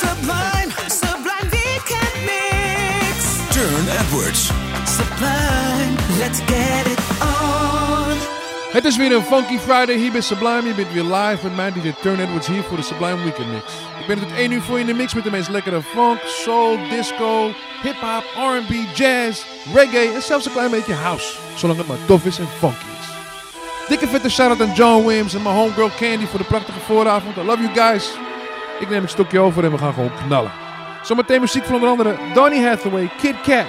[0.00, 3.16] Sublime, sublime weekend mix.
[3.56, 4.42] Turn Edwards.
[4.96, 8.16] Sublime, let's get it on.
[8.72, 10.68] Het is weer een Funky Friday hier bij Sublime.
[10.68, 13.64] Je bent weer live met mij, DJ Turn Edwards, hier voor de Sublime Weekend Mix.
[14.00, 16.20] Ik ben tot 1 uur voor je in de mix met de meest lekkere funk,
[16.24, 17.50] soul, disco,
[17.82, 19.44] hip-hop, RB, jazz,
[19.74, 21.36] reggae en zelfs een klein beetje house.
[21.54, 23.08] Zolang het maar tof is en funky is.
[23.88, 27.36] Dikke vette shout-out aan John Williams en mijn homegirl Candy voor de prachtige vooravond.
[27.36, 28.10] I love you guys.
[28.80, 30.52] Ik neem een stokje over en we gaan gewoon knallen.
[31.02, 33.66] Zometeen muziek van onder andere Donny Hathaway, Kid Cat,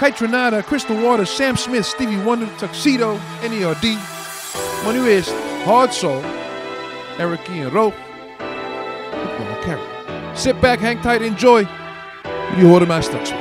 [0.00, 3.98] Kite Renata, Crystal Waters, Sam Smith, Stevie Wonder, Tuxedo, NERD.
[4.84, 5.34] Maar nu eerst
[5.64, 6.22] Hard Soul,
[7.18, 7.92] Eric Key en Carol.
[10.34, 11.66] Sit back, hang tight, enjoy.
[12.50, 13.32] Jullie horen mij straks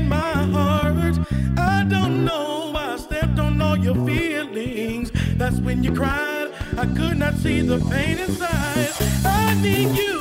[0.00, 1.16] in my heart.
[1.56, 5.10] I don't know why I stepped on all your feelings.
[5.36, 6.48] That's when you cried.
[6.76, 8.90] I could not see the pain inside.
[9.24, 10.16] I need you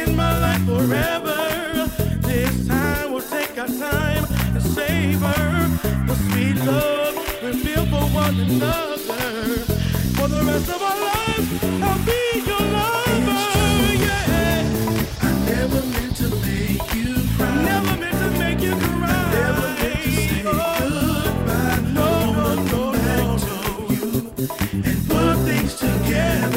[0.00, 1.40] in my life forever.
[2.28, 5.40] This time we'll take our time and savor
[6.08, 8.96] the sweet love we feel for one another.
[10.16, 11.48] For the rest of our lives,
[11.86, 12.64] I'll be your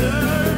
[0.09, 0.56] together.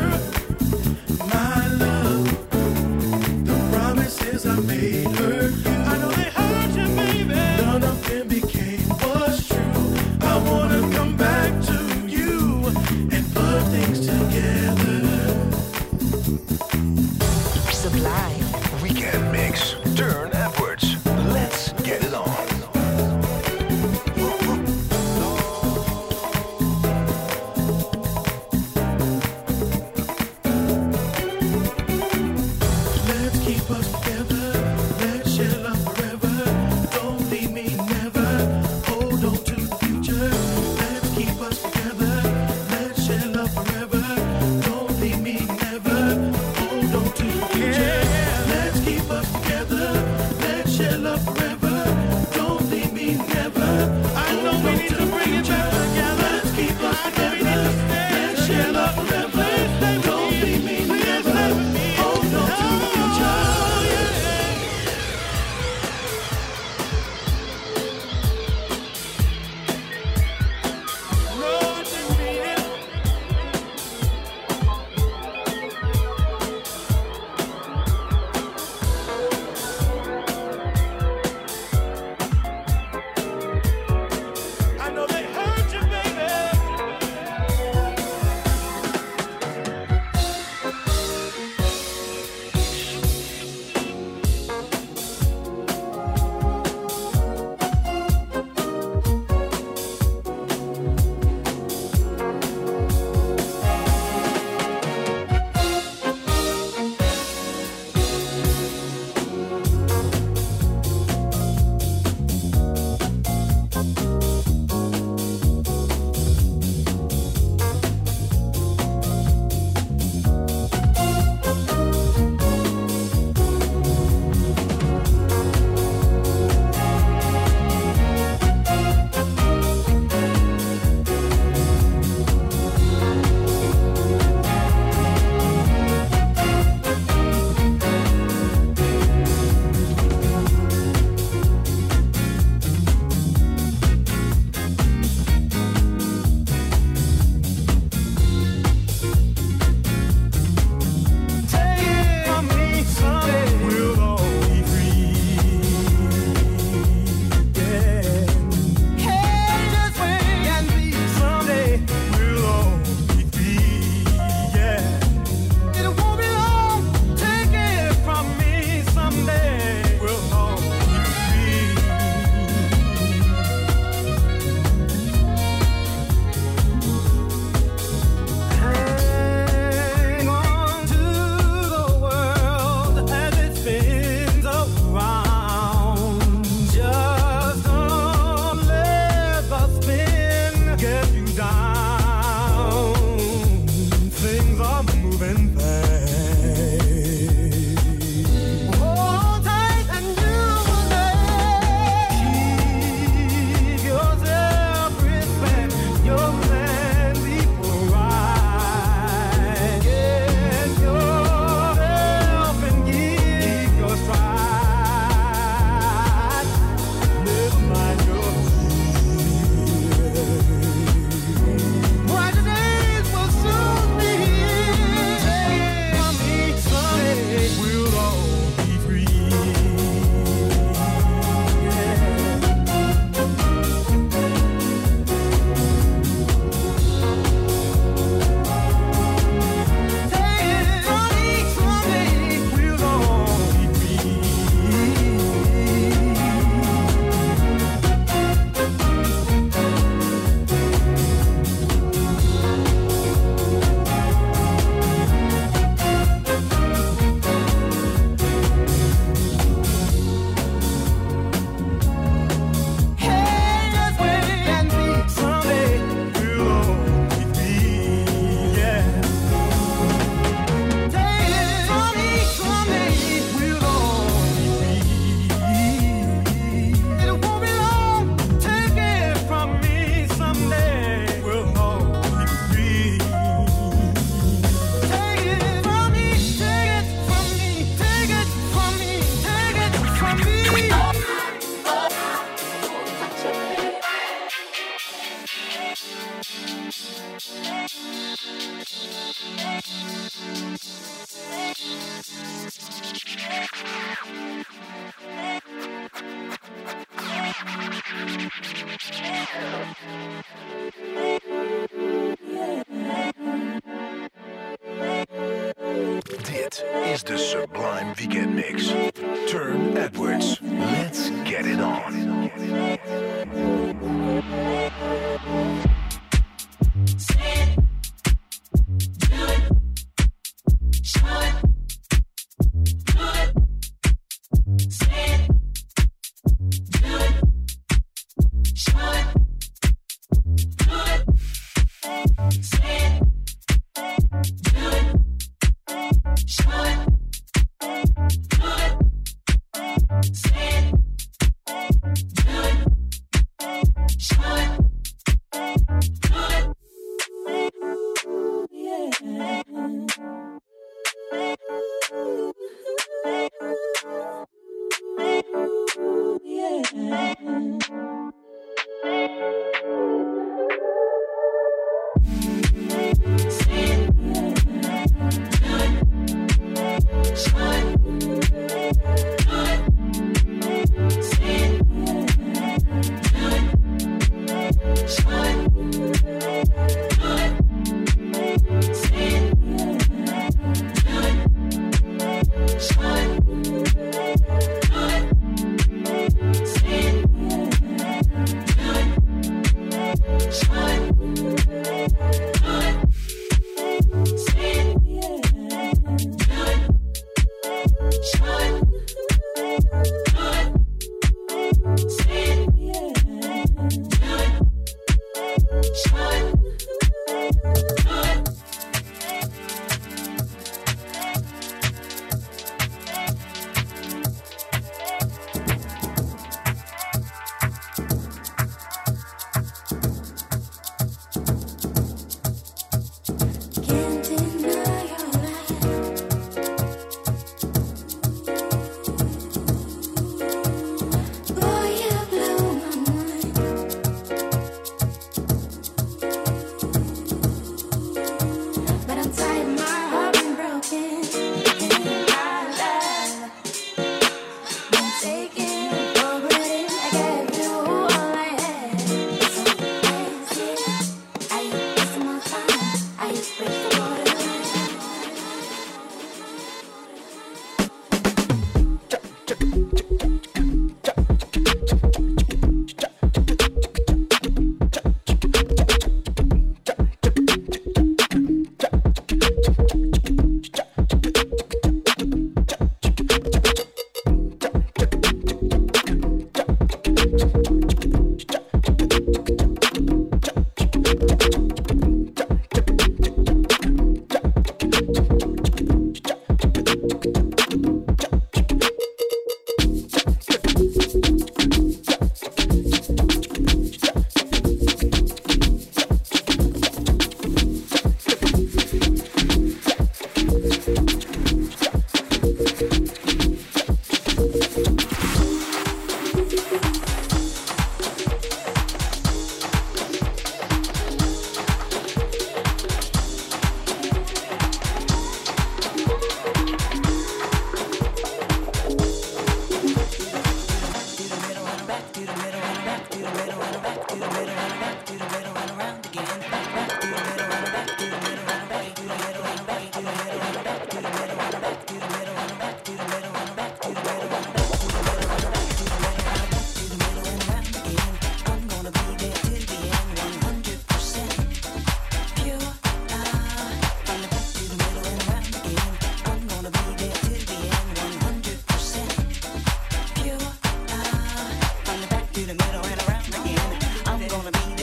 [564.20, 564.59] You'll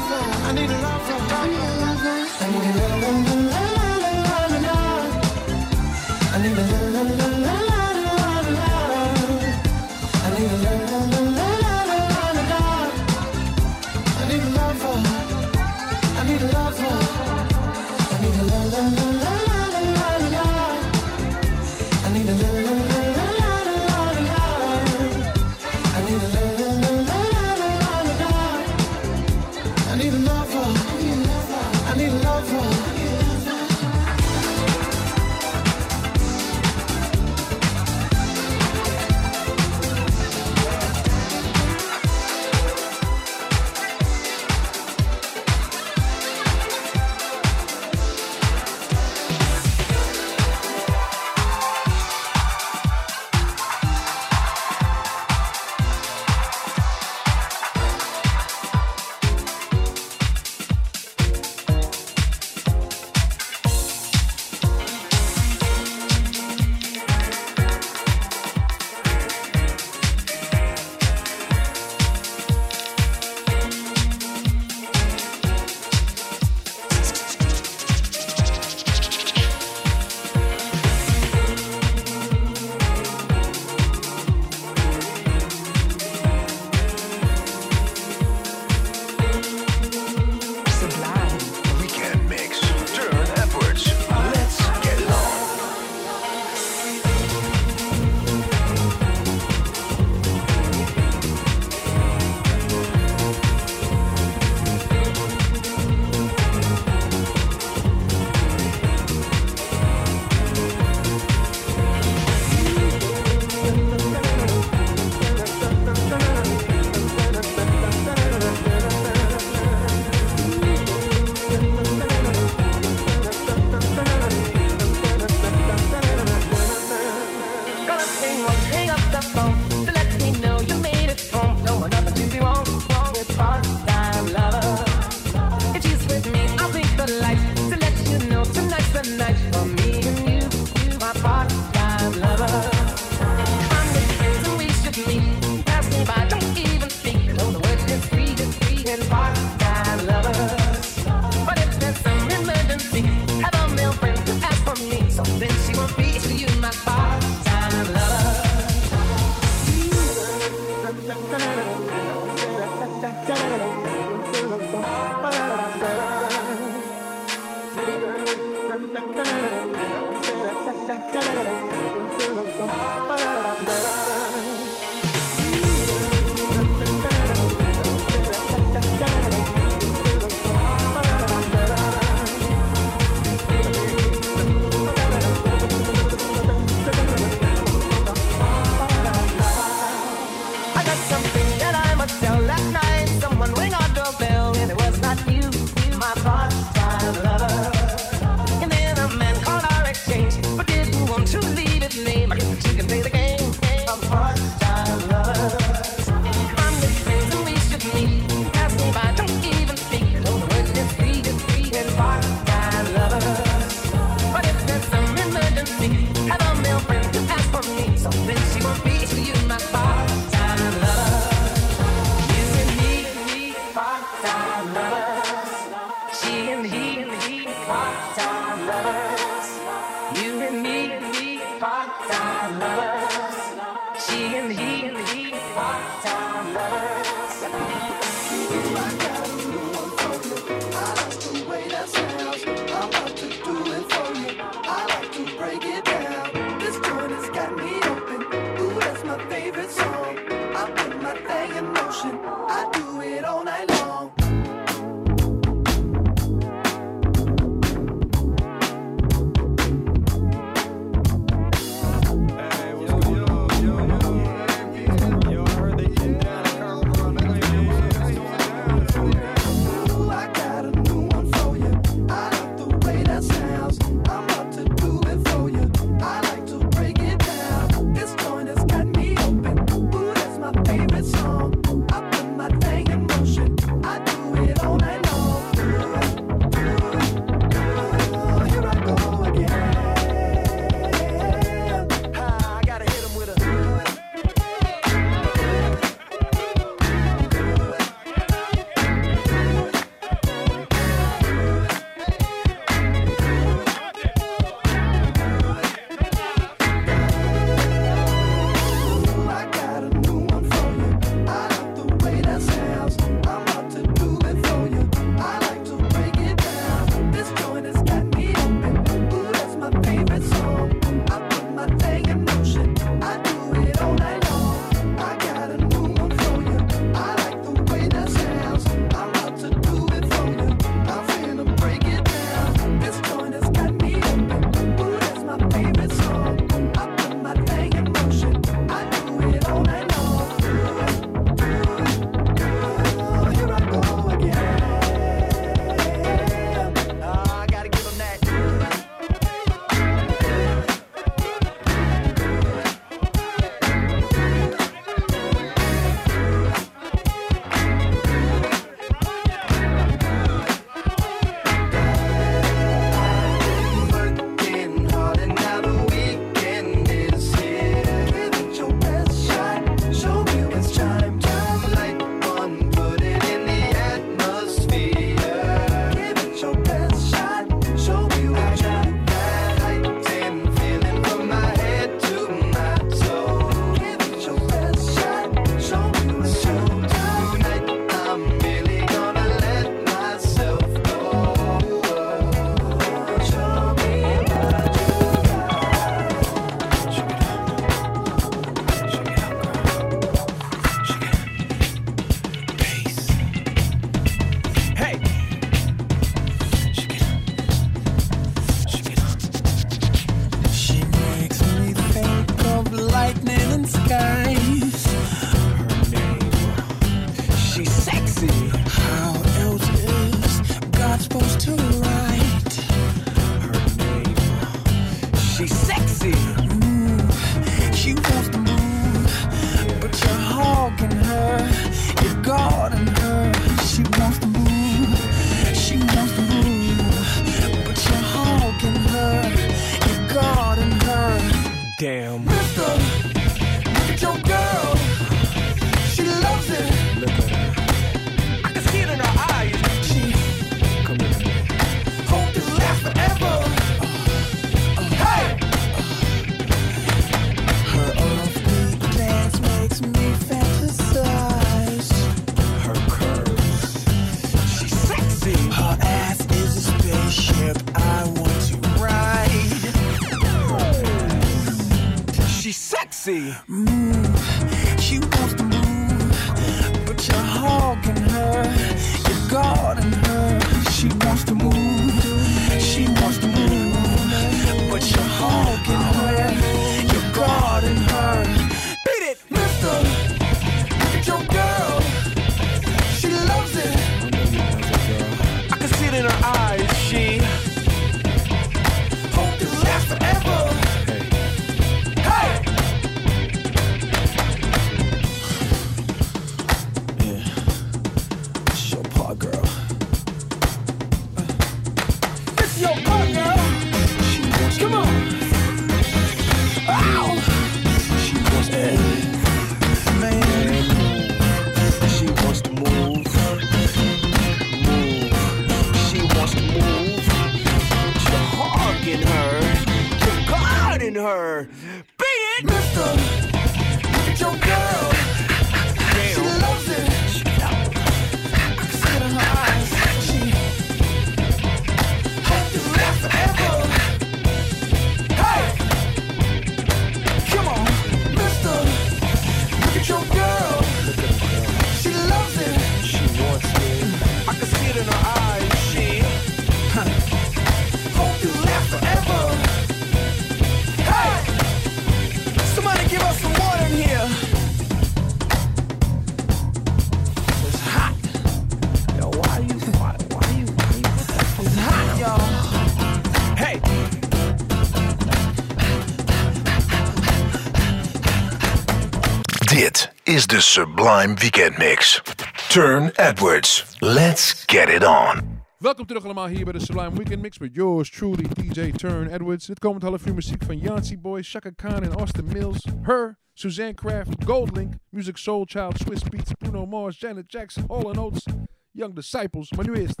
[580.28, 582.00] the Sublime Weekend Mix.
[582.48, 583.76] Turne Edwards.
[583.80, 585.40] Let's get it on.
[585.58, 589.46] Welkom terug allemaal hier bij de Sublime Weekend Mix met yours truly DJ Turne Edwards.
[589.46, 592.66] Dit komend half uur muziek van Yancey Boy, Chaka Khan en Austin Mills.
[592.82, 598.24] Her, Suzanne Kraft, Goldlink, Music Soul Child, Swizz Beatz, Bruno Mars, Janet Jackson, Hall Oates,
[598.70, 599.52] Young Disciples.
[599.52, 600.00] Maar nu eerst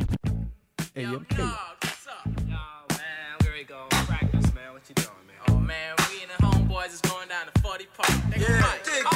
[0.94, 1.36] AMK.
[5.48, 8.10] Yo, man, we the homeboys is going down to 40 Park.
[8.36, 9.15] Yeah,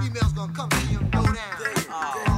[0.00, 2.29] females gonna come see him go down.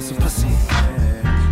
[0.00, 0.48] some pussy.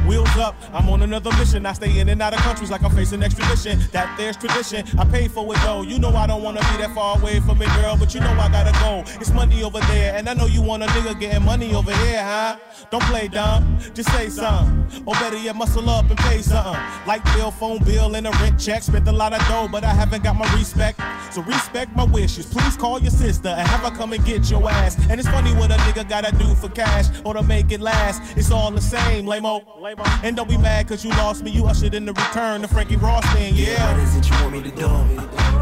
[0.07, 1.67] Wheels up, I'm on another mission.
[1.67, 3.81] I stay in and out of countries like I'm facing extradition.
[3.91, 4.87] That there's tradition.
[4.99, 5.83] I pay for it though.
[5.83, 7.97] You know I don't wanna be that far away from it, girl.
[7.97, 9.03] But you know I gotta go.
[9.21, 12.23] It's money over there, and I know you want a nigga getting money over here,
[12.23, 12.57] huh?
[12.91, 15.03] Don't play dumb, just say something.
[15.07, 16.81] Or better yet, muscle up and pay something.
[17.05, 18.85] Like bill, phone bill, and a rent check.
[18.85, 21.01] Spent a lot of dough, but I haven't got my respect.
[21.37, 22.46] So respect my wishes.
[22.46, 24.96] Please call your sister and have her come and get your ass.
[25.11, 28.22] And it's funny what a nigga gotta do for cash or to make it last.
[28.38, 29.61] It's all the same, lame-o.
[30.22, 31.51] And don't be mad cause you lost me.
[31.51, 33.92] You ushered in the return to Frankie Ross thing, yeah.
[33.92, 34.88] What is it you want me to do?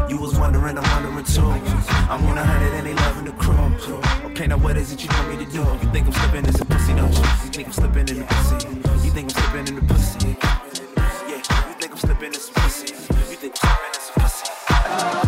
[0.07, 1.41] You was wondering, I'm wondering too.
[1.41, 4.31] I'm on a hundred and they loving the crew.
[4.31, 5.57] Okay, now what is it you want me to do?
[5.57, 7.19] You think I'm slipping in some pussy, don't you?
[7.19, 8.55] You think I'm slipping in the pussy?
[9.03, 10.37] You think I'm slipping in the pussy?
[11.27, 11.35] Yeah,
[11.67, 12.93] you think I'm slipping in some pussy?
[12.93, 15.24] You think I'm slipping in pussy?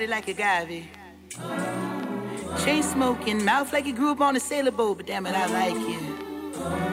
[0.00, 0.88] Body like a agave.
[2.64, 5.44] Chain smoking, mouth like you grew up on a sailor boat, but damn it, I
[5.44, 6.00] like you.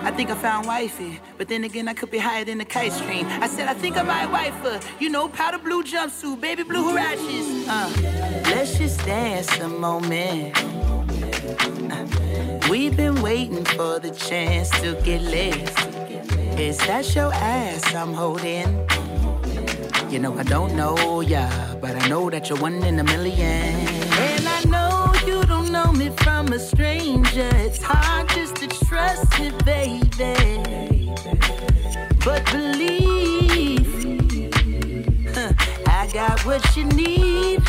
[0.03, 2.91] I think I found wifey, but then again, I could be higher than the kite
[2.91, 3.26] string.
[3.26, 4.82] I said, I think I might wife her.
[4.99, 7.66] You know, powder blue jumpsuit, baby blue huaraches.
[7.70, 10.53] Uh, let's just dance a moment.
[11.89, 15.55] Uh, we've been waiting for the chance to get lit.
[16.60, 18.86] Is that your ass I'm holding?
[20.10, 21.49] You know, I don't know ya,
[21.82, 23.43] but I know that you're one in a million.
[23.43, 27.49] And I know you don't know me from a stranger.
[27.55, 31.12] It's hard just to trust me, baby.
[32.24, 33.89] But believe,
[35.36, 35.51] huh,
[35.88, 37.62] I got what you need.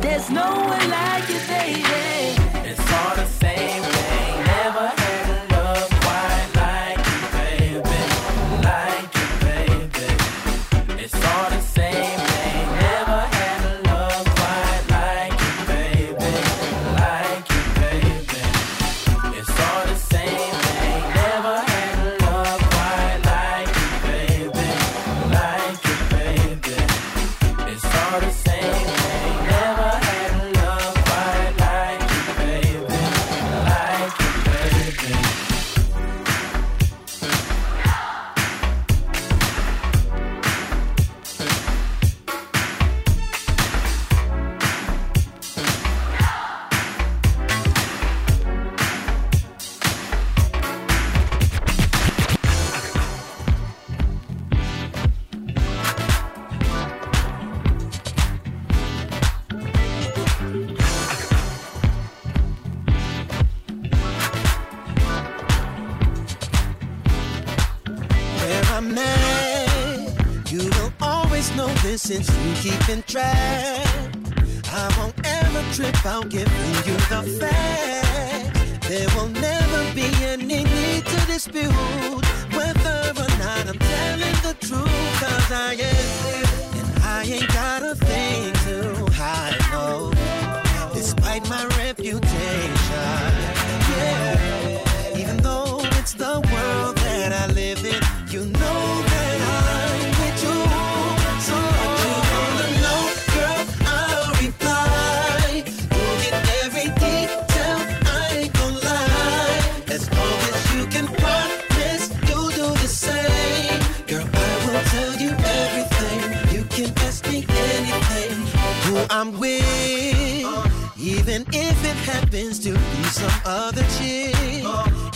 [0.00, 2.38] There's no one like you, baby.
[2.70, 4.46] It's all the same thing.
[4.46, 4.99] Never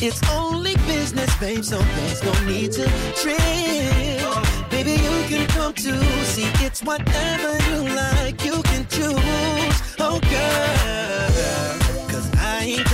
[0.07, 2.85] It's only business, babe, so there's no need to
[3.17, 3.41] trip.
[4.71, 5.99] Baby, you can come too.
[6.25, 9.97] See, it's whatever you like, you can choose.
[9.99, 12.09] Oh, girl.
[12.11, 12.93] Cause I ain't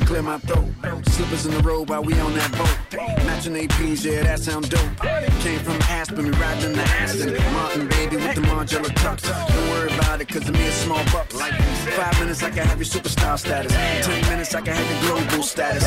[0.00, 0.66] clear my throat.
[1.06, 2.76] Slippers in the road while we on that boat.
[3.24, 4.96] Matching APs, yeah, that sound dope.
[5.40, 7.34] Came from Aspen, we riding in the Aston.
[7.52, 9.22] Martin, baby, with the Margiela tux.
[9.22, 11.32] Don't worry about it, cause of me, a small buck.
[11.34, 11.54] Like
[11.94, 13.72] five minutes, I can have your superstar status.
[13.72, 15.84] Ten minutes, I can have your global status.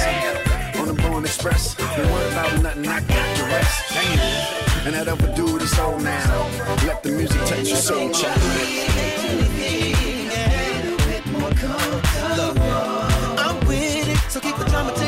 [0.78, 3.92] On the Born Express, don't worry about nothing, I got the rest.
[4.86, 6.48] And that other dude is old now.
[6.86, 8.42] Let the music touch your soul, child.
[11.40, 12.17] Look, I'm with
[14.86, 15.07] it,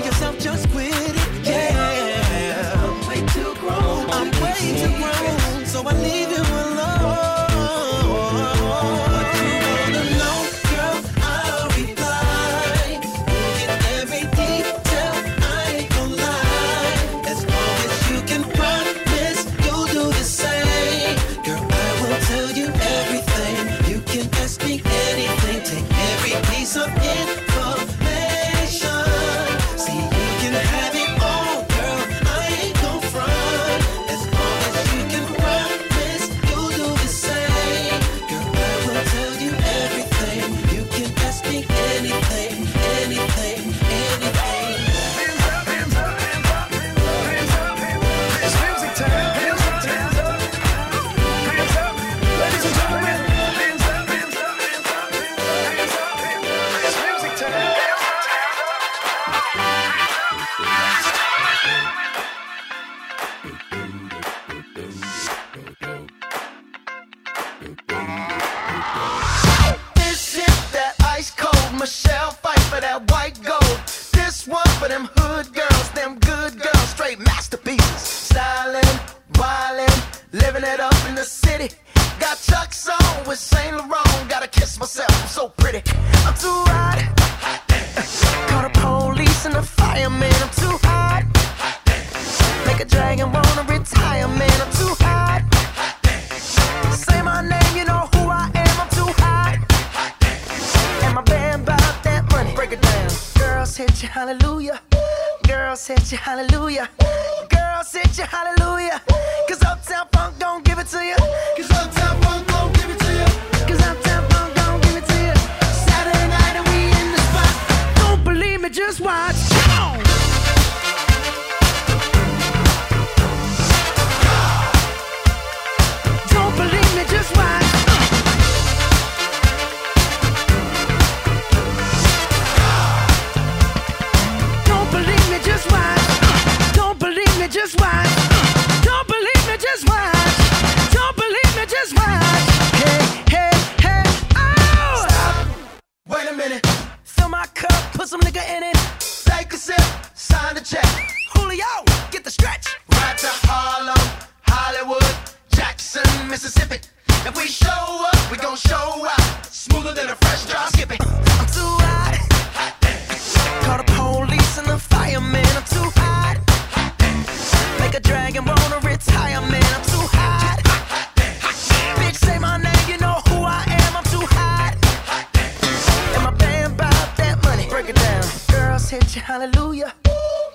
[179.10, 179.94] set you hallelujah.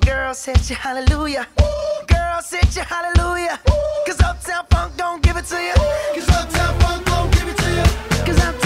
[0.07, 1.47] Girl set you hallelujah.
[2.07, 3.59] Girl set you hallelujah.
[4.07, 5.75] Cause Uptown Funk don't give it to you.
[6.15, 8.25] Cause Uptown Funk don't give it to you.
[8.25, 8.64] Cause Uptown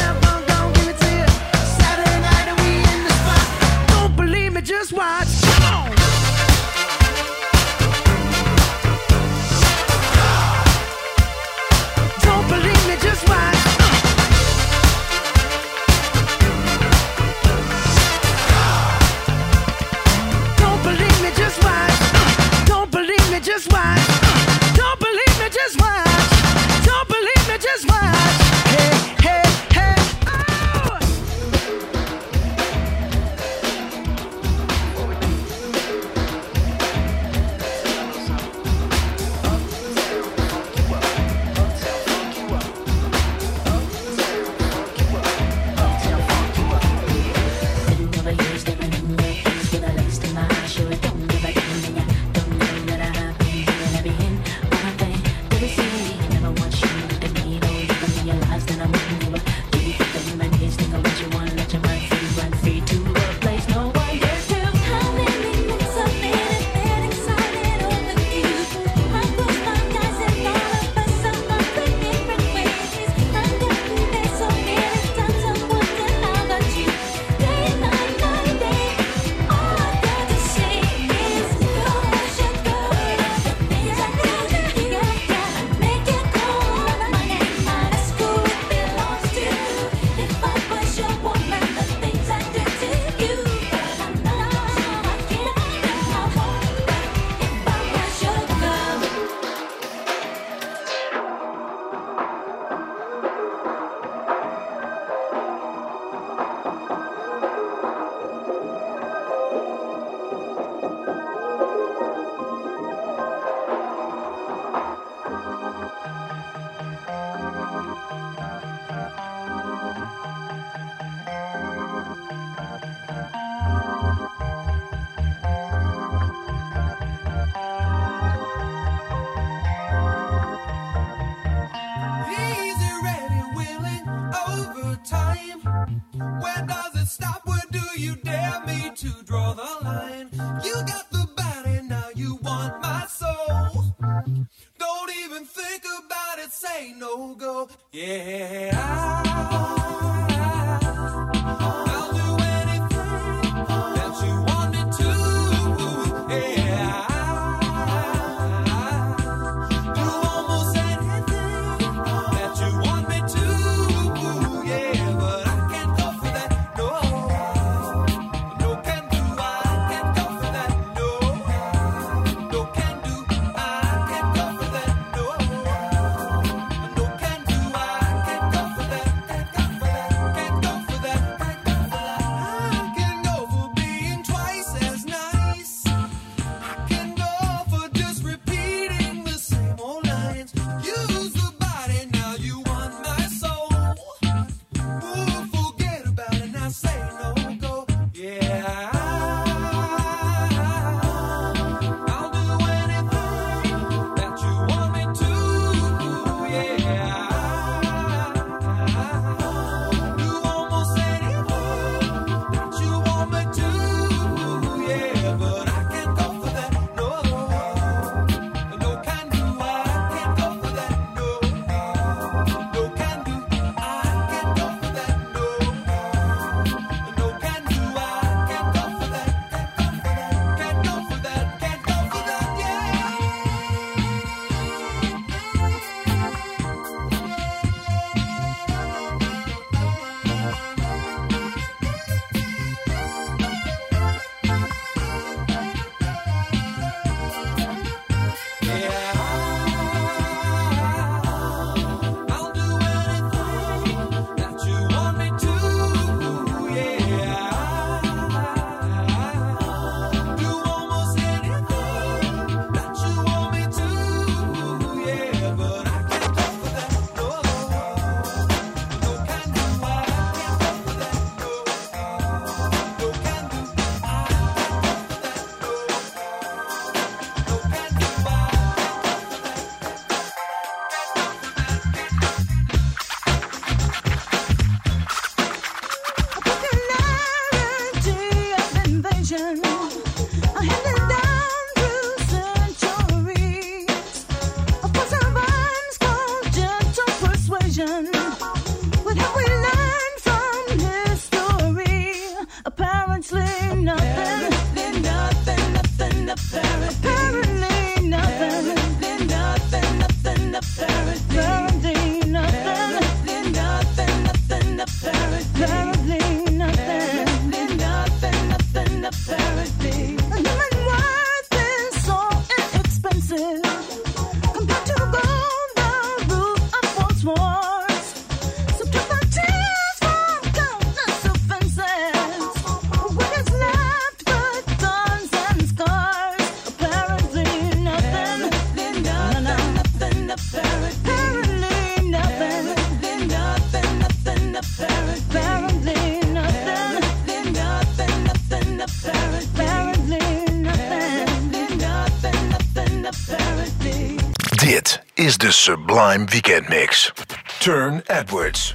[356.26, 357.12] Weekend Mix.
[357.58, 358.74] Turn Edwards.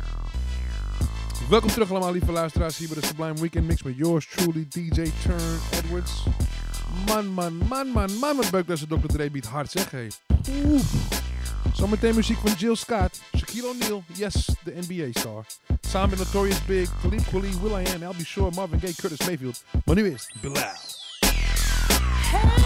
[1.50, 5.12] Welkom terug allemaal lieve luisteraars hier bij de Sublime Weekend Mix met yours truly DJ
[5.24, 6.24] Turn Edwards.
[7.08, 9.08] Man, man, man, man, man, wat beuk dat ze Dr.
[9.08, 10.12] Dre beat hard zeg hey.
[10.50, 10.82] Oeh.
[11.74, 15.46] Zometeen muziek van Jill Scott, Shaquille O'Neal, yes, de NBA star.
[15.82, 19.28] Samen met Notorious Big, Philippe Koly, Will I Am, I'll Be Sure, Marvin Gaye, Curtis
[19.28, 19.64] Mayfield.
[19.86, 20.72] Maar nu is Bilal.
[22.32, 22.63] Hey!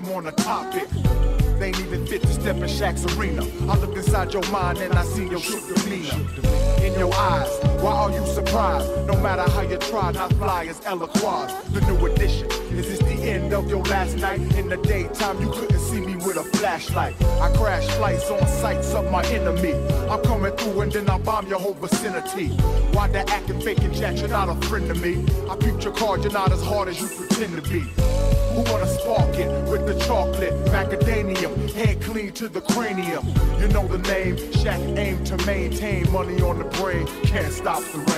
[0.00, 0.88] Rhyme on a topic.
[1.58, 3.42] They ain't even fit to step in Shaq's arena.
[3.70, 6.14] I look inside your mind and I see your shook demeanor.
[6.84, 7.48] In your eyes,
[7.82, 8.88] why are you surprised?
[9.08, 11.52] No matter how you try, not fly as Eloquaz.
[11.72, 12.48] The new edition.
[12.70, 14.40] Is this the end of your last night?
[14.56, 17.20] In the daytime, you couldn't see me with a flashlight.
[17.40, 19.74] I crash flights on sights of my enemy.
[20.08, 22.48] I'm coming through and then I bomb your whole vicinity.
[22.94, 24.18] Why the acting, fake and chat?
[24.18, 25.26] You're not a friend to me.
[25.50, 27.97] I peeped your card, you're not as hard as you pretend to be.
[28.70, 30.52] Wanna spark it with the chocolate?
[30.66, 33.26] Macadamium, head clean to the cranium.
[33.60, 37.06] You know the name, Shaq aim to maintain money on the brain.
[37.24, 38.17] Can't stop the rain.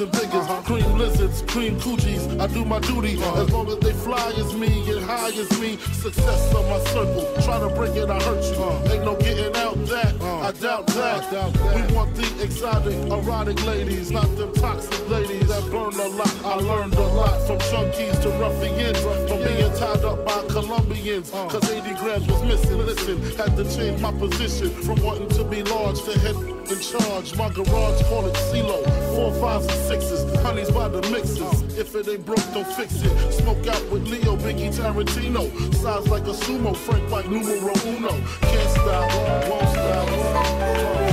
[0.00, 0.34] And figures.
[0.34, 0.62] Uh-huh.
[0.62, 2.40] Cream lizards, cream coochies.
[2.40, 3.42] I do my duty uh-huh.
[3.42, 5.76] as long as they fly as me and high as me.
[5.76, 7.24] Success on my circle.
[7.42, 8.62] Try to bring it, I hurt you.
[8.62, 8.92] Uh-huh.
[8.92, 10.14] Ain't no getting out that.
[10.22, 11.32] I doubt that.
[11.74, 16.44] We want the exotic, erotic ladies, not them toxic ladies that burn a lot.
[16.44, 21.30] I learned a lot from junkies to ruffians, from being tied up by Colombians.
[21.30, 22.78] Cause 80 grams was missing.
[22.78, 27.36] Listen, had to change my position from wanting to be large to in charge.
[27.36, 28.82] My garage call it CeeLo.
[29.14, 31.62] Four fives and sixes, honeys by the mixes.
[31.78, 33.32] If it ain't broke, don't fix it.
[33.32, 35.50] Smoke out with Leo, Biggie, Tarantino.
[35.74, 38.10] Size like a sumo, Frank White, numero uno.
[38.40, 41.03] Can't stop, won't stop.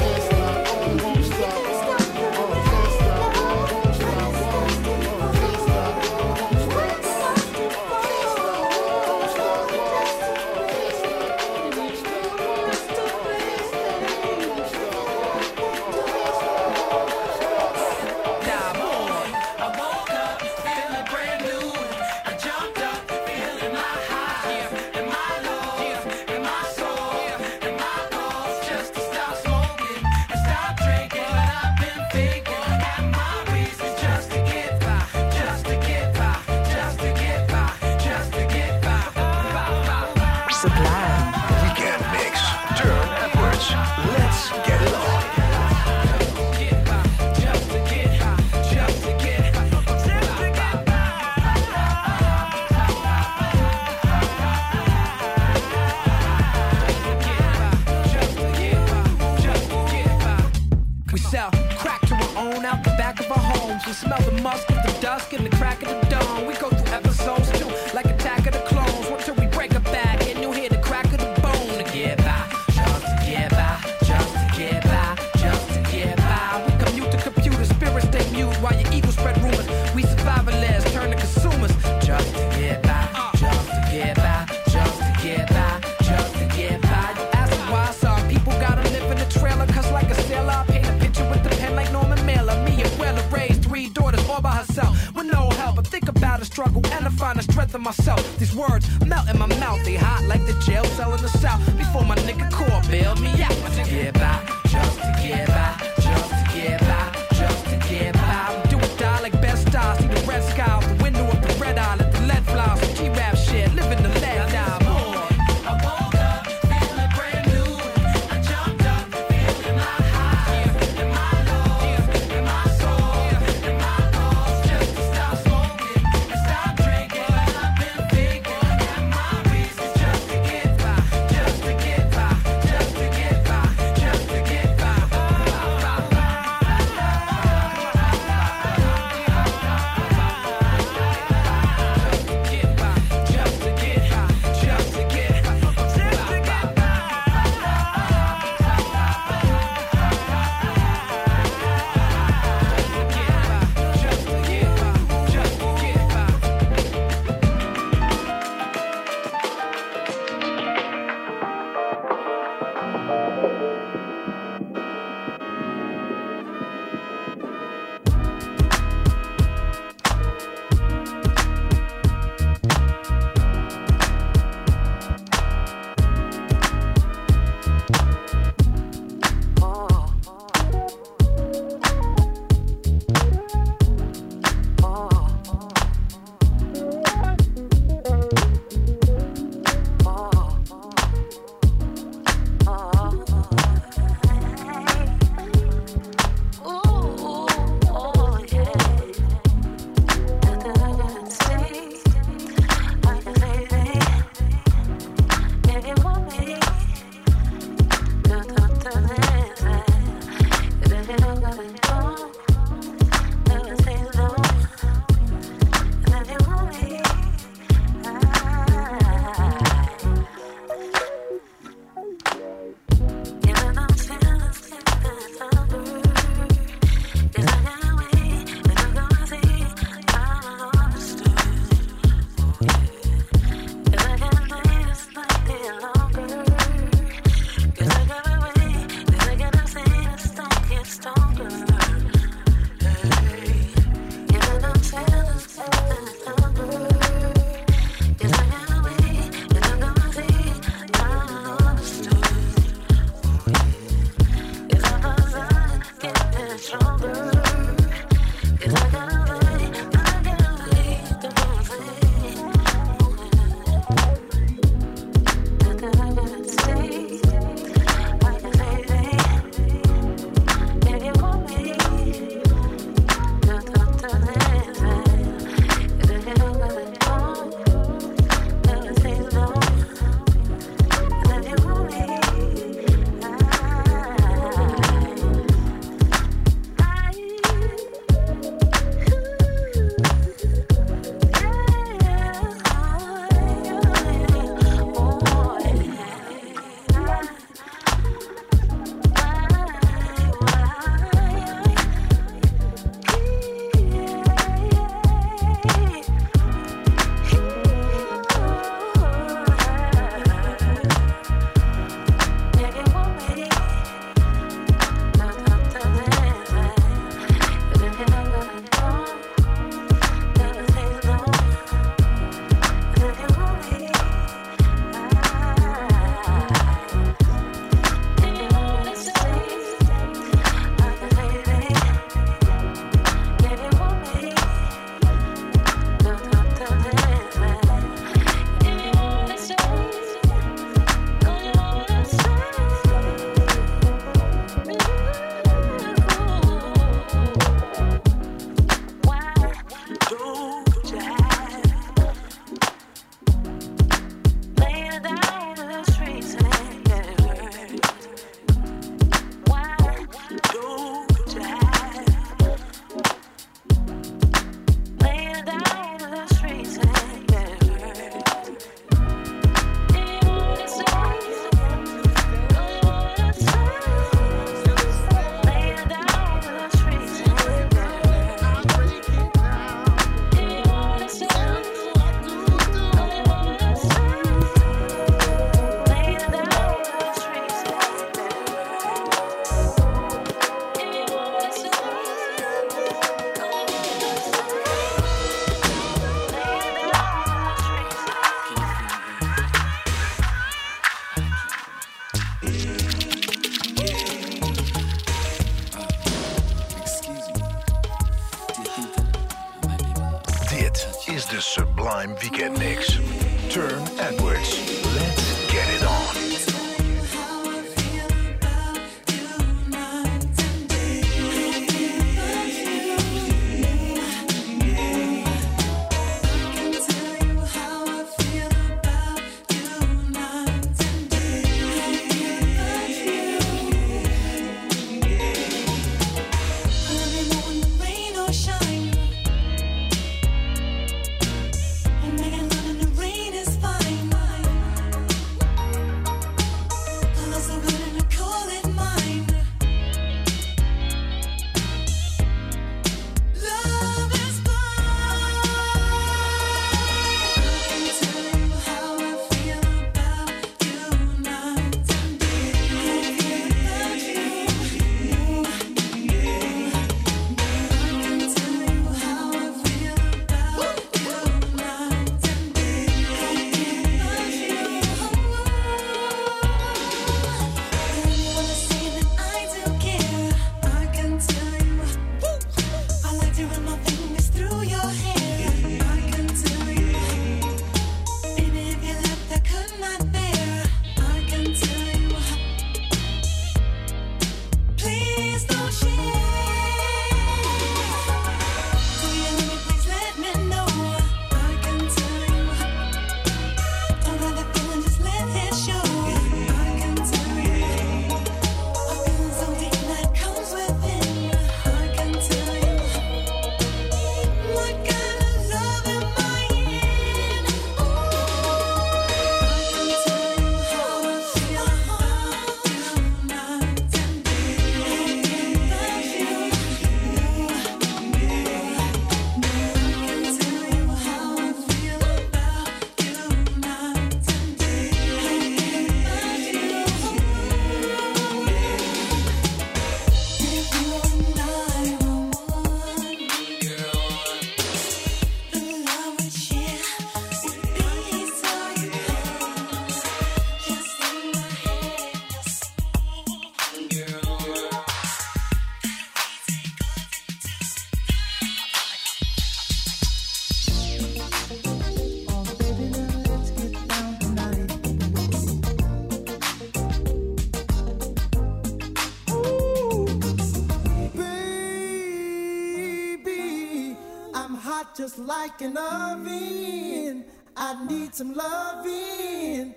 [575.41, 577.25] Like an oven.
[577.57, 579.73] I need some loving.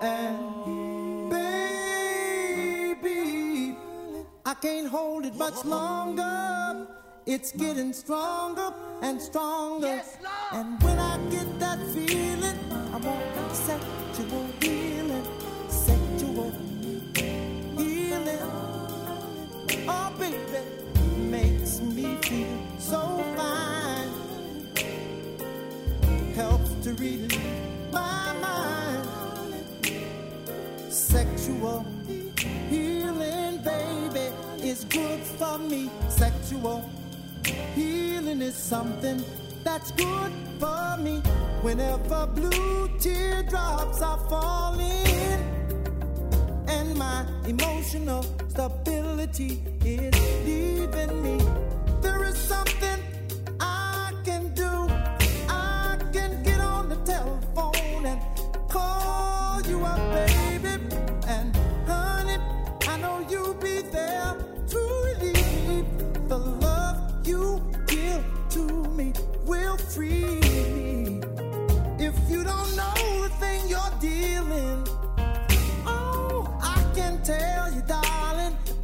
[0.00, 3.16] And baby,
[4.46, 6.86] I can't hold it much longer.
[7.26, 8.72] It's getting stronger
[9.02, 10.00] and stronger.
[10.52, 12.58] and when I get that feeling,
[12.94, 15.26] I want sexual healing,
[15.68, 16.50] sexual
[17.76, 18.46] healing.
[19.96, 20.62] Oh, baby,
[21.36, 23.00] makes me feel so
[23.36, 23.83] fine.
[26.34, 29.06] Helps to relieve my mind.
[30.88, 31.86] Sexual
[32.68, 35.88] healing, baby, is good for me.
[36.08, 36.90] Sexual
[37.76, 39.22] healing is something
[39.62, 41.22] that's good for me.
[41.62, 45.40] Whenever blue teardrops are falling
[46.66, 51.38] and my emotional stability is leaving me.
[52.02, 52.83] There is something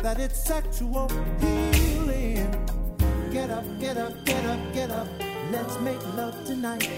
[0.03, 1.09] that it's sexual
[1.41, 2.51] healing.
[3.31, 5.07] Get up, get up, get up, get up.
[5.53, 6.89] Let's make love tonight.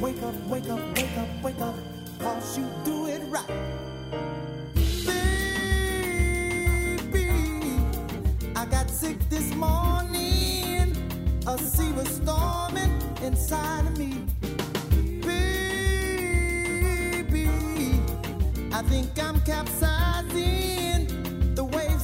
[0.00, 1.74] Wake up, wake up, wake up, wake up.
[2.18, 3.46] Cause you do it right.
[7.06, 7.28] Baby,
[8.56, 10.96] I got sick this morning.
[11.46, 14.24] A sea was storming inside of me.
[15.20, 15.48] Baby,
[18.72, 19.91] I think I'm capsizing.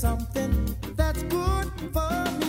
[0.00, 2.39] something that's good for me.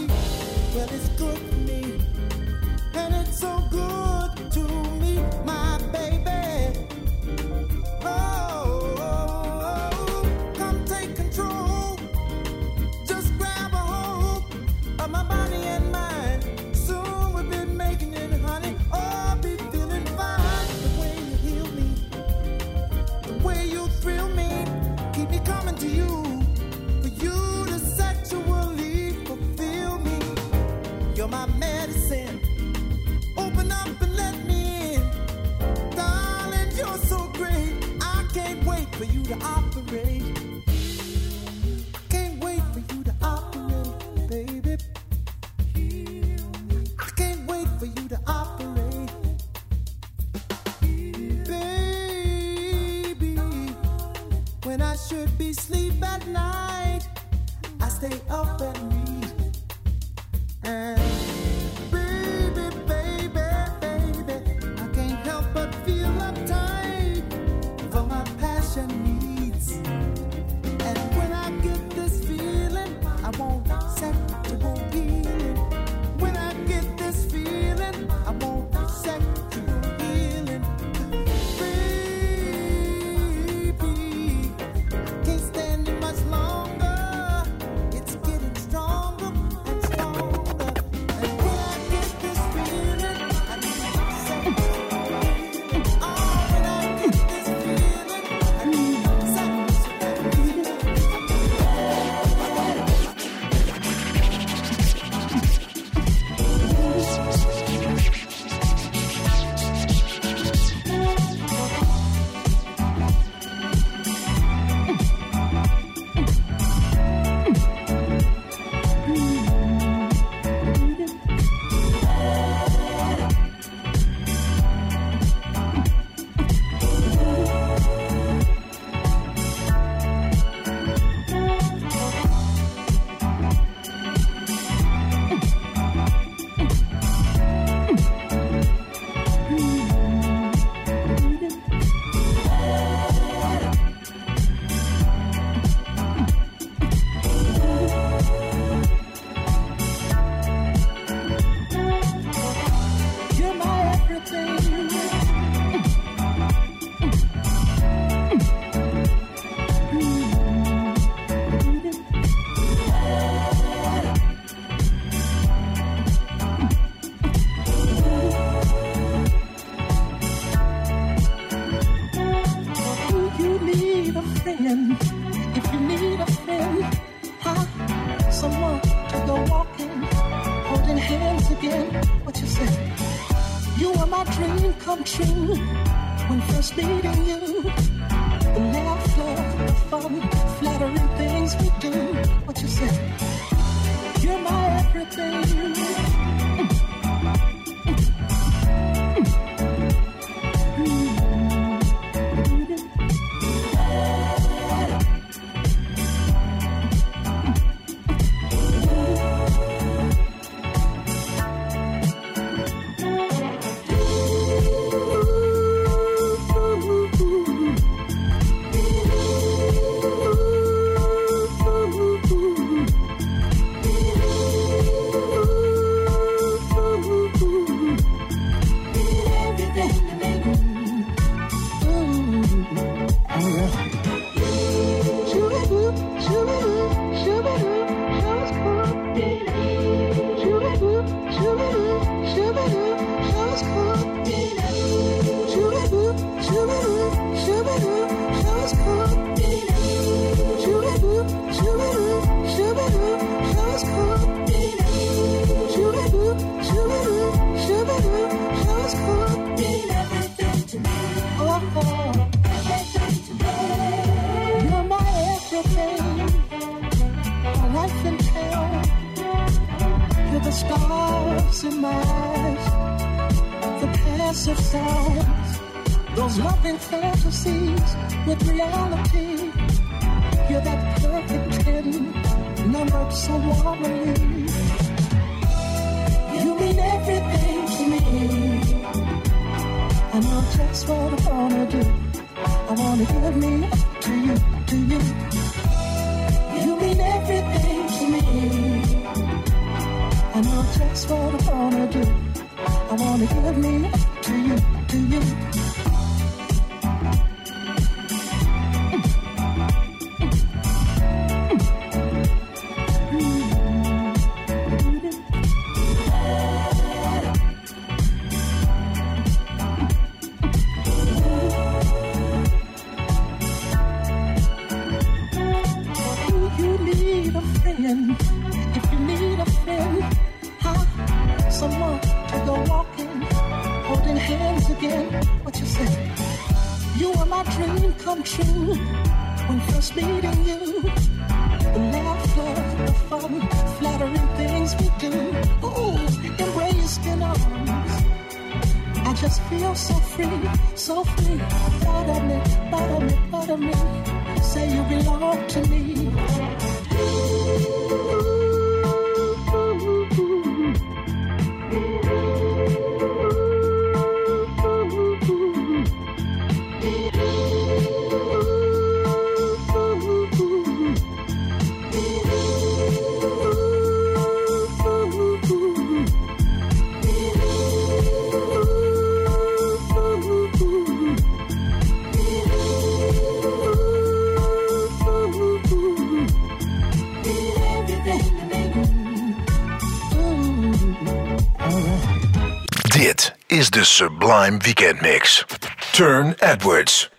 [394.01, 395.45] Sublime Weekend Mix.
[395.91, 397.09] Turn Edwards.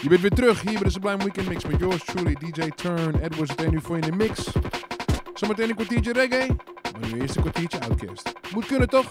[0.00, 3.20] Je bent weer terug hier bij de Sublime Weekend Mix met yours truly, DJ Turn
[3.22, 3.52] Edwards.
[3.56, 4.46] Het nu voor in de mix.
[5.34, 6.46] Zometeen een kwartiertje reggae,
[7.00, 8.32] maar nu eerst een kwartiertje outcast.
[8.52, 9.10] Moet kunnen toch?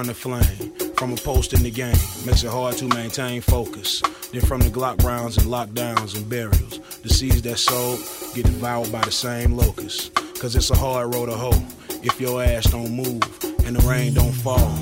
[0.00, 1.96] From the flame, from a post in the game.
[2.24, 4.00] Makes it hard to maintain focus.
[4.32, 7.98] Then from the Glock rounds and lockdowns and burials, the seeds that sowed
[8.34, 10.08] get devoured by the same locusts.
[10.40, 11.62] Cause it's a hard road to hoe
[12.02, 13.20] if your ass don't move
[13.66, 14.72] and the rain don't fall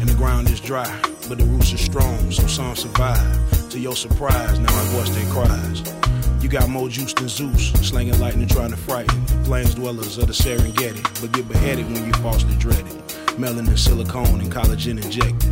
[0.00, 0.90] and the ground is dry,
[1.28, 3.70] but the roots are strong, so some survive.
[3.70, 5.82] To your surprise, now I voice their cries.
[6.42, 10.32] You got more juice than Zeus, slinging lightning trying to frighten plains dwellers of the
[10.32, 13.13] Serengeti, but get beheaded when you falsely dread it.
[13.36, 15.50] Melanin, silicone, and collagen injected.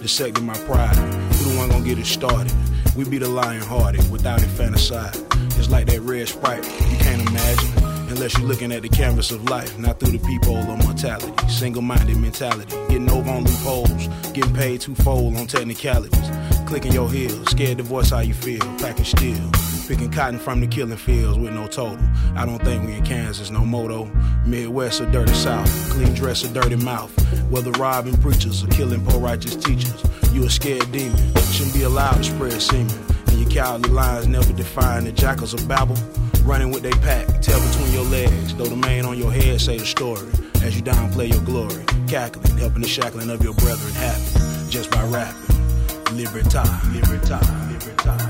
[0.00, 0.94] Dissecting my pride.
[0.96, 2.52] Who the one gonna get it started?
[2.96, 5.16] We be the lion hearted without infanticide.
[5.58, 7.84] It's like that red sprite, you can't imagine.
[8.08, 11.32] Unless you're looking at the canvas of life, not through the peephole of mortality.
[11.48, 16.30] Single minded mentality, getting over on loopholes, getting paid twofold on technicalities.
[16.66, 19.50] Clicking your heels, scared to voice how you feel, packing steel.
[19.86, 21.98] Picking cotton from the killing fields with no total.
[22.34, 24.06] I don't think we in Kansas, no moto.
[24.46, 27.12] Midwest or dirty South, clean dress or dirty mouth.
[27.50, 30.02] Whether robbing preachers or killing poor righteous teachers,
[30.32, 31.18] you a scared demon.
[31.52, 32.98] Shouldn't be allowed to spread semen.
[33.26, 35.96] And your cowardly lines never define the jackals of Babel.
[36.44, 38.54] Running with they pack, tail between your legs.
[38.54, 40.26] Though the man on your head say the story.
[40.62, 44.70] As you downplay your glory, cackling, helping the shackling of your brethren happen.
[44.70, 46.16] Just by rapping.
[46.16, 48.23] Libertad, libertad, libertad.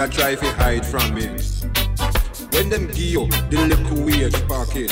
[0.00, 1.26] a try to hide from me.
[2.52, 4.90] When them give you the little wage pocket,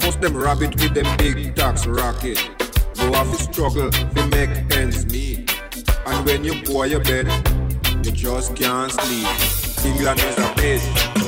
[0.00, 2.38] force them rabbit with them big tax rocket.
[2.96, 5.54] Go off the struggle they make ends meet.
[6.06, 7.28] And when you pour your bed,
[8.04, 9.28] you just can't sleep.
[9.84, 11.23] England is a place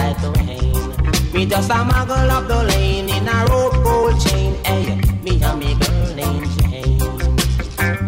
[0.00, 1.34] a pour like.
[1.34, 4.54] Me just a muggle up the lane in a rope gold chain.
[4.64, 6.98] Hey, me and me girl named Jane.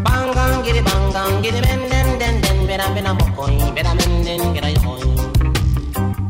[0.05, 2.67] Bang gang, giddy bang gang, giddy ben den den den.
[2.67, 5.11] Better ben a mokoin, better men den a yoin.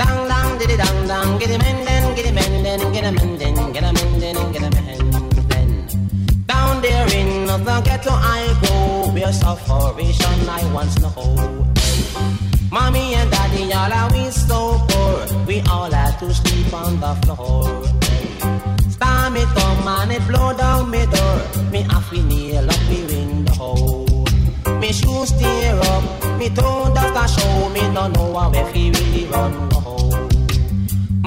[0.00, 3.92] Dang dang, diddy dang dang, giddy men den, giddy men den, a men den, a
[3.92, 5.08] men den, a men
[5.48, 5.70] den.
[6.46, 11.66] Down there in the ghetto I go, where sufferation I once know.
[12.70, 15.01] Mommy and daddy, all are we so poor.
[15.52, 17.84] We all had to sleep on the floor.
[18.88, 21.38] Storm it come and it blow down me door.
[21.70, 24.06] Me have to nail up me window.
[24.80, 27.68] Me shoes tear up, me toe dust a show.
[27.68, 30.08] Me don't know how if he really run go.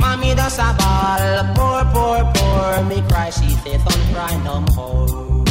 [0.01, 2.83] Mommy does a ball, poor, poor, poor.
[2.89, 5.45] Me cry, she faith on cry no more.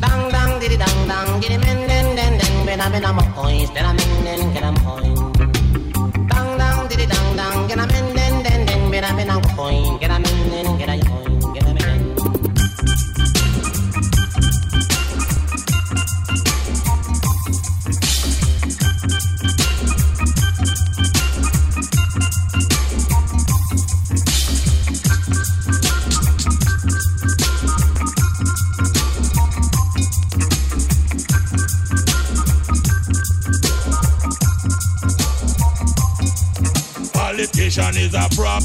[0.00, 2.66] Dang dang diddy dang dang, giddy men den den den.
[2.66, 5.25] Ben a ben a mo coins, ben a men den get a coin.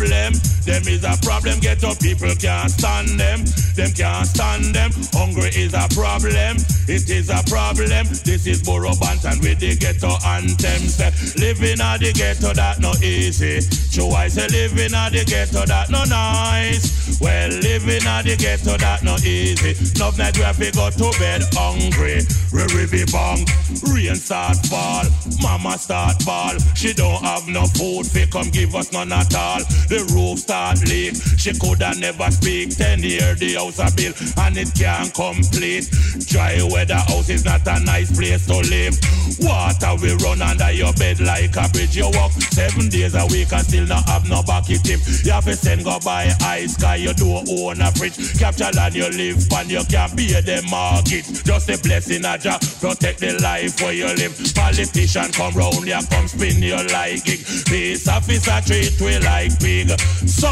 [0.09, 0.33] Problem.
[0.65, 1.59] Them is a problem.
[1.59, 3.60] Ghetto people can't stand them.
[3.75, 4.91] Them can't stand them.
[5.13, 6.57] Hungry is a problem.
[6.87, 8.07] It is a problem.
[8.25, 10.81] This is Burro Banton with the ghetto anthem.
[10.91, 13.61] Say, living at the ghetto that no easy.
[13.61, 17.19] So I say living at the ghetto that no nice.
[17.21, 19.71] Well, living at the ghetto that no easy.
[19.95, 22.21] Enough night we have to go to bed hungry.
[22.51, 23.45] We be bang.
[23.87, 25.05] Rain start fall.
[25.41, 26.57] Mama start ball.
[26.75, 28.05] She don't have no food.
[28.07, 29.59] Fi come give us none at all.
[29.87, 31.15] The roof start leak.
[31.37, 32.75] She coulda never speak.
[32.75, 34.13] Ten year the house a bill
[34.45, 35.85] and it can't complete.
[36.25, 38.97] Dry weather house is not a nice place to live.
[39.39, 41.95] Water will run under your bed like a bridge.
[41.95, 44.99] You walk seven days a week and still not have no bucket tip.
[45.23, 46.95] You have to send go buy ice sky.
[46.95, 48.17] You don't own a fridge.
[48.39, 51.25] Capture land you live and you can't pay the market.
[51.45, 52.61] Just a blessing a job.
[52.81, 54.33] Protect the life where you live.
[54.55, 57.45] Politician come round you come spin you like gig.
[57.67, 59.89] Peace officer treat we like pig.
[60.25, 60.49] So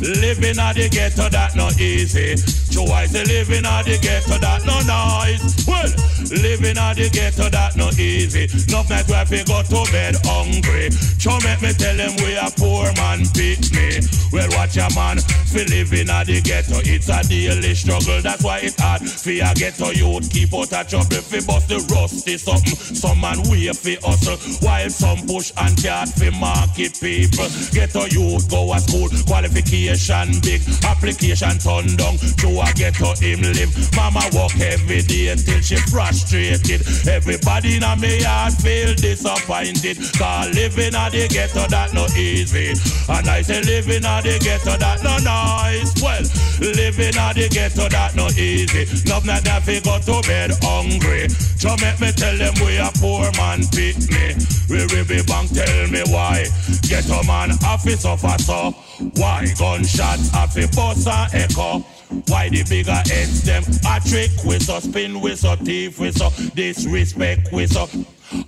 [0.00, 2.36] living at the ghetto that no easy.
[2.70, 5.66] So I say living at the ghetto that no nice.
[5.66, 5.90] Well,
[6.30, 8.46] living at the ghetto that no easy.
[8.70, 10.90] No night we go to bed hungry.
[11.18, 14.00] So make me tell them we a poor man pick me.
[14.32, 15.18] Well, watch a man
[15.50, 16.78] for living at the ghetto.
[16.86, 18.22] It's a daily struggle.
[18.22, 21.20] That's why it's hard for a ghetto youth keep out of trouble.
[21.20, 22.76] Fi bust the rusty something.
[22.76, 27.50] Some man wait for hustle while some push and cat for market people.
[27.74, 29.08] Ghetto youth go to school.
[29.26, 30.62] Qualification big.
[30.86, 32.16] Application turn down.
[32.40, 33.68] To a ghetto him live.
[33.94, 36.80] Mama walk every day till she frustrated.
[37.06, 39.98] Everybody in me yard feel disappointed.
[40.16, 42.72] Cause living at the ghetto that no easy.
[43.12, 45.92] And I say living at the ghetto that no nice.
[46.00, 46.24] Well,
[46.60, 48.88] living at the ghetto that no easy.
[49.10, 51.28] Love not that fi go to bed hungry.
[51.60, 54.32] So make me tell them we a poor man pick me.
[54.72, 56.46] We be bank tell me why.
[56.88, 58.72] Ghetto man have to suffer so.
[59.20, 61.84] Why gunshots have to bust and echo.
[62.28, 66.30] Why the bigger heads them a trick with so spin with so thief with so
[66.54, 67.86] disrespect with so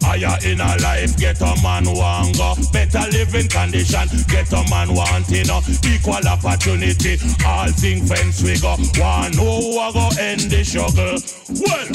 [0.02, 2.54] Higher in a life, get a man want go.
[2.72, 5.60] Better living condition, get a man want you know.
[5.82, 8.78] Equal opportunity, all thing fence we go.
[9.02, 11.18] One who a go end the struggle.
[11.50, 11.88] Well,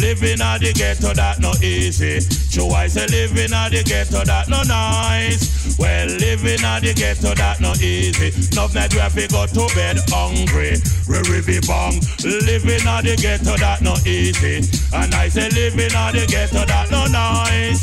[0.00, 2.20] living at the ghetto that no easy.
[2.20, 5.76] So I say living at the ghetto that no nice.
[5.78, 8.32] Well, living at the ghetto that no easy.
[8.52, 10.80] Enough night we have to go to bed hungry.
[11.04, 12.00] We be bang.
[12.24, 14.64] Living at the ghetto that no easy.
[14.96, 17.25] And I say living at the ghetto that no nice.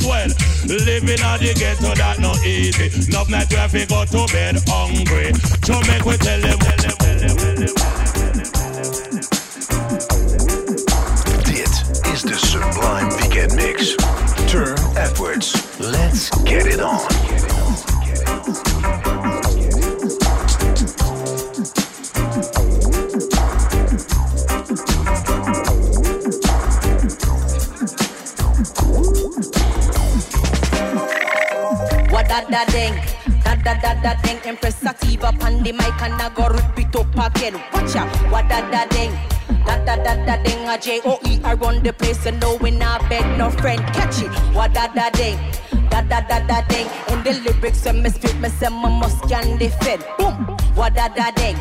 [0.05, 0.27] Well,
[0.67, 2.89] living the ghetto that no easy.
[3.63, 5.31] Have to go to bed hungry.
[5.87, 6.59] Make we tell them.
[11.43, 11.83] Dit
[12.13, 13.95] is de Sublime Weekend Mix.
[14.47, 15.53] Turne Edwards.
[15.79, 17.72] Let's get it on.
[32.33, 32.95] Da da ding,
[33.43, 34.39] da da da da ding.
[34.43, 37.61] Empress Sativa on the mic and I go rip it up again.
[37.71, 39.13] Watch out, what da da ding,
[39.65, 42.55] Da da da da ding a J O E I run the place and no
[42.55, 43.81] we not beg no friend.
[43.93, 44.31] Catch it.
[44.55, 45.37] What da da ding.
[45.91, 46.87] Da da da da ding.
[47.09, 50.03] In the lyrics when me spit me say me must can defend.
[50.17, 50.33] Boom.
[50.73, 51.57] What da da ding.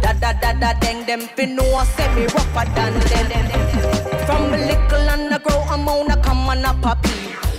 [0.00, 1.04] Da da da da ding.
[1.04, 3.81] Them fi know I say me rougher than them.
[4.26, 7.10] From a little and I grow I'm on a come a puppy.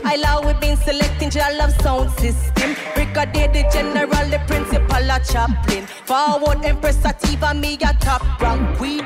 [0.03, 2.76] I love we been selecting your love sound system.
[2.94, 5.86] Brigadier the general, the principal, a chaplain.
[6.06, 9.06] Forward Empress Sativa, me a top rank queen.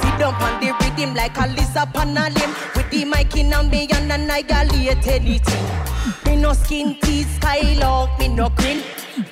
[0.00, 2.54] Sit down on the rhythm like a lizard on a limb.
[2.74, 5.66] With the mic in a me and annihilate anything.
[6.24, 8.82] Me no skin teeth, skylock, me no grin.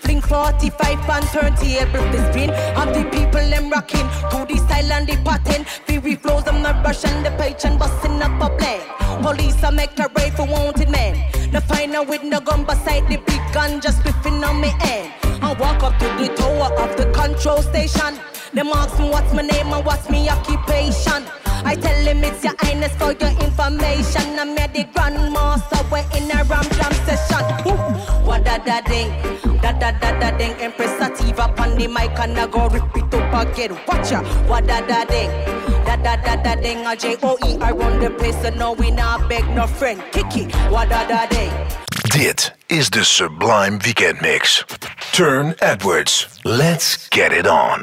[0.00, 2.50] Fling 45 and turn table to spin.
[2.50, 5.64] And the people them rocking to the style and the pattern.
[5.86, 7.30] Fury flows, I'm not rushing the
[7.64, 8.82] and busting up a blend.
[9.22, 11.14] Police I make a raid for wanted men.
[11.52, 15.12] The final with no gun beside the big gun just spiffing on me end.
[15.42, 18.18] I walk up to the tower of the control station.
[18.56, 21.26] Them ask me what's my name and what's my occupation.
[21.62, 24.38] I tell him it's your highness for your information.
[24.40, 27.44] I'm here the grandmaster, we're in a ram jam session.
[28.24, 29.10] What da da ding,
[29.60, 30.52] da da da da ding.
[30.52, 33.76] Empress Sativa on the mic and I go rip it up again.
[33.86, 35.28] Watch ya, what da da ding,
[35.84, 36.86] da da da da ding.
[36.86, 40.02] A J O E I run the place, so no we not beg no friend.
[40.12, 41.52] Kiki, what da da ding.
[42.08, 44.64] Dit is de Sublime Weekend Mix.
[45.12, 46.40] Turne Edwards.
[46.42, 47.82] Let's get it on.